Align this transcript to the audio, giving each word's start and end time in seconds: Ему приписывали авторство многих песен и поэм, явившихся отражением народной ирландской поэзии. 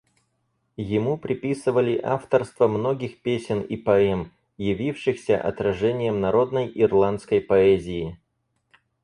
Ему 0.77 1.15
приписывали 1.15 1.95
авторство 1.95 2.67
многих 2.67 3.21
песен 3.21 3.61
и 3.61 3.77
поэм, 3.77 4.31
явившихся 4.57 5.39
отражением 5.39 6.19
народной 6.21 6.71
ирландской 6.73 7.39
поэзии. 7.39 8.17